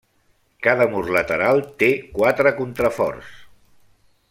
[0.67, 3.37] Cada mur lateral té quatre contraforts.